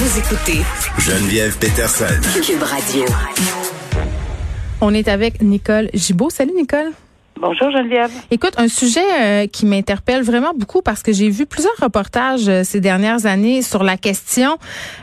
[0.00, 0.60] Vous écoutez
[1.00, 2.04] Geneviève Peterson.
[2.40, 3.04] Cube Radio.
[4.80, 6.30] On est avec Nicole Gibault.
[6.30, 6.92] Salut Nicole.
[7.40, 8.10] Bonjour Geneviève.
[8.32, 12.64] Écoute, un sujet euh, qui m'interpelle vraiment beaucoup parce que j'ai vu plusieurs reportages euh,
[12.64, 14.58] ces dernières années sur la question.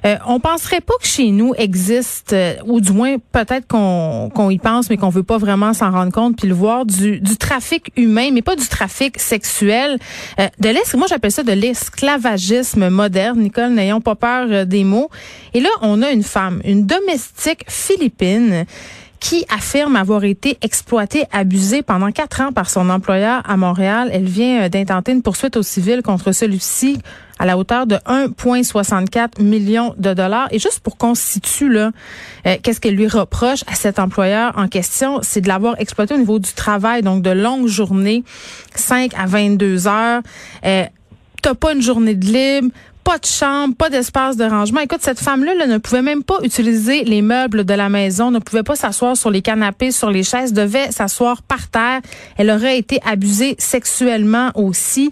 [0.05, 2.35] Euh, on penserait pas que chez nous existe,
[2.65, 6.11] ou du moins peut-être qu'on qu'on y pense, mais qu'on veut pas vraiment s'en rendre
[6.11, 9.97] compte puis le voir du, du trafic humain, mais pas du trafic sexuel.
[10.37, 13.39] de l'es, moi j'appelle ça de l'esclavagisme moderne.
[13.39, 15.09] Nicole, n'ayons pas peur des mots.
[15.53, 18.65] Et là, on a une femme, une domestique philippine
[19.19, 24.09] qui affirme avoir été exploitée, abusée pendant quatre ans par son employeur à Montréal.
[24.11, 26.99] Elle vient euh, d'intenter une poursuite au civil contre celui-ci
[27.37, 30.47] à la hauteur de 1,64 millions de dollars.
[30.51, 31.91] Et juste pour qu'on situe là,
[32.45, 36.17] euh, qu'est-ce qu'elle lui reproche à cet employeur en question, c'est de l'avoir exploité au
[36.17, 38.23] niveau du travail, donc de longues journées,
[38.75, 40.21] 5 à 22 heures.
[40.65, 40.85] Euh,
[41.45, 42.69] T'as pas une journée de libre,
[43.05, 44.81] pas de chambre, pas d'espace de rangement.
[44.81, 48.63] Écoute, cette femme-là ne pouvait même pas utiliser les meubles de la maison, ne pouvait
[48.63, 52.01] pas s'asseoir sur les canapés, sur les chaises, devait s'asseoir par terre.
[52.35, 55.11] Elle aurait été abusée sexuellement aussi.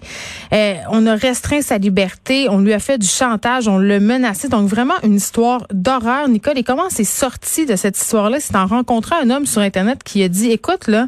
[0.52, 4.48] Euh, on a restreint sa liberté, on lui a fait du chantage, on l'a menacé.
[4.48, 6.58] Donc vraiment une histoire d'horreur, Nicole.
[6.58, 8.40] Et comment c'est sorti de cette histoire-là?
[8.40, 11.06] C'est en rencontrant un homme sur Internet qui a dit, écoute, là,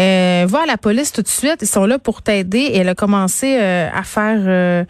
[0.00, 2.70] euh, va à la police tout de suite, ils sont là pour t'aider.
[2.72, 4.84] Et elle a commencé euh, à faire euh,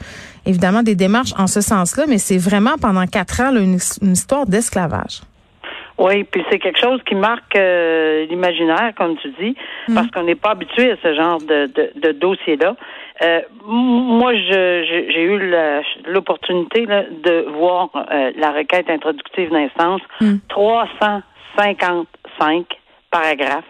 [0.47, 5.21] évidemment des démarches en ce sens-là, mais c'est vraiment pendant quatre ans une, histoire d'esclavage.
[5.99, 9.55] Oui, puis c'est quelque chose qui marque euh, l'imaginaire, comme tu dis,
[9.89, 9.95] mm.
[9.95, 12.75] parce qu'on n'est pas habitué à ce genre de, de, dossier-là.
[13.67, 15.53] moi, j'ai eu
[16.07, 17.91] l'opportunité de voir
[18.37, 20.01] la requête introductive d'instance,
[20.49, 22.65] 355 mm.
[23.11, 23.65] paragraphes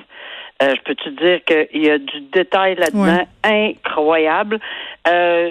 [0.63, 4.59] euh, je peux te dire qu'il y a du détail là-dedans incroyable?
[5.09, 5.51] Euh,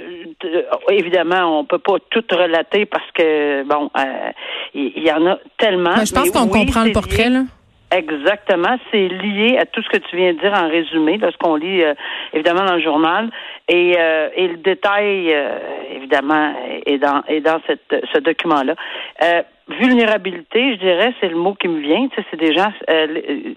[0.89, 4.31] évidemment, on peut pas tout relater parce que bon, euh,
[4.75, 5.95] il y, en a tellement.
[5.95, 7.43] je pense qu'on comprend le portrait là.
[7.91, 11.37] Exactement, c'est lié à tout ce que tu viens de dire en résumé, de ce
[11.37, 11.81] qu'on lit
[12.33, 13.31] évidemment dans le journal,
[13.67, 13.93] et,
[14.35, 15.35] et le détail
[15.95, 16.53] évidemment
[16.85, 18.75] est dans est dans cette, ce document-là
[19.69, 22.07] vulnérabilité, je dirais, c'est le mot qui me vient.
[22.09, 23.53] Tu sais, c'est des gens, euh,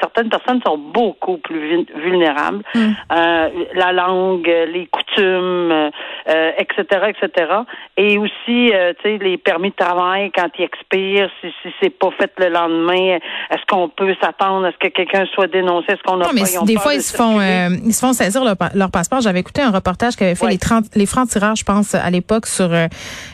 [0.00, 2.62] certaines personnes sont beaucoup plus vulnérables.
[2.74, 2.90] Mm.
[3.12, 5.90] Euh, la langue, les coutumes,
[6.28, 7.52] euh, etc., etc.
[7.96, 11.90] Et aussi, euh, tu sais, les permis de travail quand ils expirent, si, si c'est
[11.90, 13.18] pas fait le lendemain,
[13.50, 16.42] est-ce qu'on peut s'attendre à ce que quelqu'un soit dénoncé, est-ce qu'on a non, mais
[16.64, 19.20] des fois ils se font, ils se font saisir leur, passeport.
[19.20, 22.46] J'avais écouté un reportage qu'avait fait les 30, les francs tireurs, je pense, à l'époque
[22.46, 22.68] sur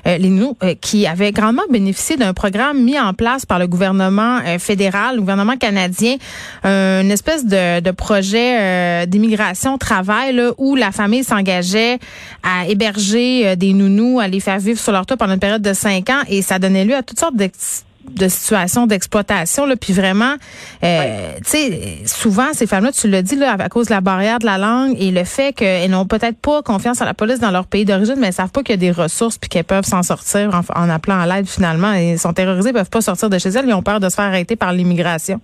[0.05, 4.59] les nous, qui avaient grandement bénéficié d'un programme mis en place par le gouvernement euh,
[4.59, 6.17] fédéral, le gouvernement canadien,
[6.65, 11.99] une espèce de, projet euh, d'immigration travail où la famille s'engageait
[12.43, 15.63] à héberger euh, des nounous, à les faire vivre sur leur toit pendant une période
[15.63, 16.23] de cinq ans.
[16.29, 19.77] Et ça donnait lieu à toutes sortes de situations d'exploitation là.
[19.77, 20.35] Puis vraiment
[20.83, 24.03] euh, tu sais souvent ces femmes là tu l'as dit là à cause de la
[24.03, 27.41] barrière de la langue et le fait qu'elles n'ont peut-être pas confiance à la police
[27.41, 29.65] dans leur pays d'origine mais elles savent pas qu'il y a des ressources puis qu'elles
[29.65, 31.95] peuvent s'en sortir en, appelant à l'aide finalement.
[31.95, 34.27] Et sont terrorisées peuvent pas sortir de chez elles ils ont peur de se faire
[34.27, 35.41] arrêter par l'immigration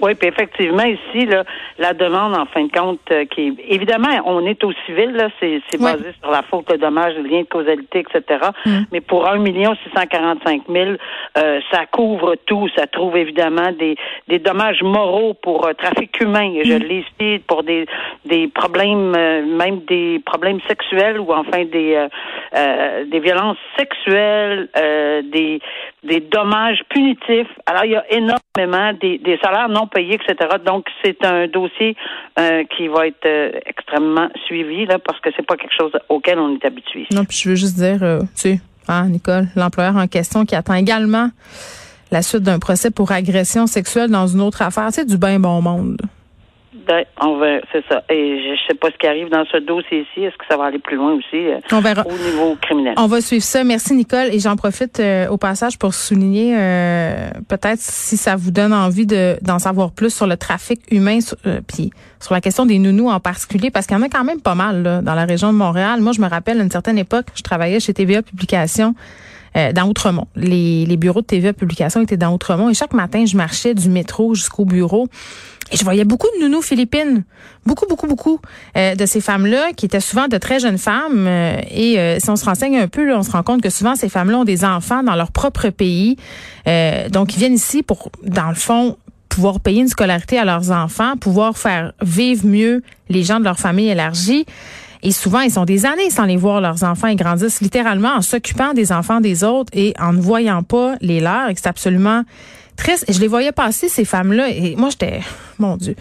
[0.00, 1.44] oui, puis effectivement, ici, là,
[1.78, 5.28] la demande, en fin de compte, euh, qui est évidemment, on est au civil, là,
[5.40, 8.50] c'est, c'est basé sur la faute, le dommage, le lien de causalité, etc.
[8.64, 8.70] Mm.
[8.92, 10.98] Mais pour un million six cent quarante-cinq mille,
[11.38, 12.68] euh, ça couvre tout.
[12.76, 13.96] Ça trouve évidemment des,
[14.28, 16.52] des dommages moraux pour euh, trafic humain.
[16.62, 16.82] Je mm.
[16.82, 17.86] l'ai ici pour des,
[18.24, 19.12] des problèmes,
[19.56, 22.06] même des problèmes sexuels ou enfin des,
[23.06, 25.60] des violences sexuelles, des,
[26.06, 27.48] des dommages punitifs.
[27.66, 30.56] Alors, il y a énormément des, des salaires non payés, etc.
[30.64, 31.96] Donc, c'est un dossier
[32.38, 36.38] euh, qui va être euh, extrêmement suivi, là, parce que c'est pas quelque chose auquel
[36.38, 37.06] on est habitué.
[37.12, 40.54] Non, puis je veux juste dire, euh, tu sais, hein, Nicole, l'employeur en question qui
[40.54, 41.30] attend également
[42.10, 45.60] la suite d'un procès pour agression sexuelle dans une autre affaire, c'est du bien bon
[45.60, 46.00] monde.
[46.86, 48.04] Ben, on va, c'est ça.
[48.08, 50.22] Et je sais pas ce qui arrive dans ce dossier-ci.
[50.22, 52.04] Est-ce que ça va aller plus loin aussi euh, on verra.
[52.06, 52.94] au niveau criminel?
[52.96, 53.64] On va suivre ça.
[53.64, 54.28] Merci, Nicole.
[54.32, 59.06] Et j'en profite euh, au passage pour souligner, euh, peut-être si ça vous donne envie
[59.06, 61.18] de, d'en savoir plus sur le trafic humain,
[61.66, 61.90] puis
[62.20, 64.54] sur la question des nounous en particulier, parce qu'il y en a quand même pas
[64.54, 66.00] mal là, dans la région de Montréal.
[66.00, 68.94] Moi, je me rappelle, à une certaine époque, je travaillais chez TVA Publications.
[69.56, 70.26] Euh, dans Outremont.
[70.36, 74.34] Les, bureaux de TVA Publication étaient dans Outremont et chaque matin, je marchais du métro
[74.34, 75.08] jusqu'au bureau
[75.72, 77.24] et je voyais beaucoup de nounous philippines,
[77.64, 78.40] beaucoup, beaucoup, beaucoup
[78.76, 81.26] euh, de ces femmes-là qui étaient souvent de très jeunes femmes.
[81.26, 83.96] Euh, et euh, si on se renseigne un peu, on se rend compte que souvent
[83.96, 86.16] ces femmes-là ont des enfants dans leur propre pays.
[87.10, 88.96] donc, ils viennent ici pour, dans le fond,
[89.28, 93.58] pouvoir payer une scolarité à leurs enfants, pouvoir faire vivre mieux les gens de leur
[93.58, 94.46] famille élargie.
[95.06, 97.06] Et souvent, ils sont des années sans les voir, leurs enfants.
[97.06, 101.20] Ils grandissent littéralement en s'occupant des enfants des autres et en ne voyant pas les
[101.20, 101.48] leurs.
[101.48, 102.24] Et c'est absolument
[102.76, 103.04] triste.
[103.06, 104.50] Et je les voyais passer, ces femmes-là.
[104.50, 105.20] Et moi, j'étais,
[105.60, 105.94] mon Dieu.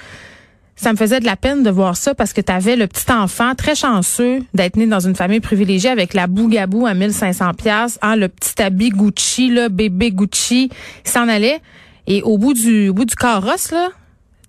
[0.75, 3.11] Ça me faisait de la peine de voir ça parce que tu avais le petit
[3.11, 7.99] enfant très chanceux d'être né dans une famille privilégiée avec la bougabou à 1500 pièces,
[8.01, 10.71] hein, le petit habit Gucci là, bébé Gucci,
[11.03, 11.61] s'en allait
[12.07, 13.89] et au bout du au bout du carrosse là,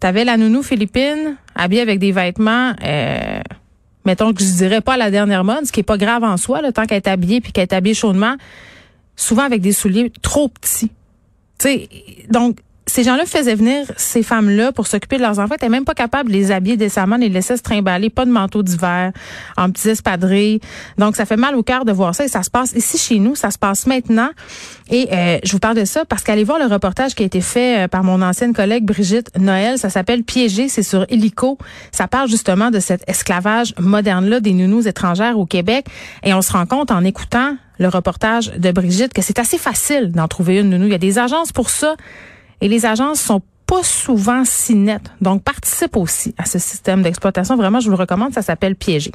[0.00, 3.35] t'avais la nounou philippine habillée avec des vêtements euh,
[4.06, 6.62] mettons que je dirais pas la dernière mode, ce qui est pas grave en soi,
[6.62, 8.36] le tant qu'elle est habillée puis qu'elle est habillée chaudement,
[9.16, 10.90] souvent avec des souliers trop petits.
[11.58, 11.88] Sais,
[12.30, 15.54] donc, ces gens-là faisaient venir ces femmes-là pour s'occuper de leurs enfants.
[15.54, 18.24] Ils n'étaient même pas capables de les habiller décemment, de les laisser se trimballer, pas
[18.24, 19.12] de manteau d'hiver,
[19.56, 20.60] en petits espadrilles.
[20.96, 22.24] Donc, ça fait mal au cœur de voir ça.
[22.24, 24.30] Et ça se passe ici chez nous, ça se passe maintenant.
[24.88, 27.40] Et euh, je vous parle de ça parce qu'allez voir le reportage qui a été
[27.40, 29.78] fait euh, par mon ancienne collègue Brigitte Noël.
[29.78, 31.58] Ça s'appelle Piégé, c'est sur Illico.
[31.90, 35.86] Ça parle justement de cet esclavage moderne-là des nounous étrangères au Québec.
[36.22, 40.12] Et on se rend compte en écoutant le reportage de Brigitte que c'est assez facile
[40.12, 40.86] d'en trouver une nounou.
[40.86, 41.96] Il y a des agences pour ça.
[42.60, 45.10] Et les agences sont pas souvent si nettes.
[45.20, 47.56] Donc, participe aussi à ce système d'exploitation.
[47.56, 48.32] Vraiment, je vous le recommande.
[48.32, 49.12] Ça s'appelle Piégé.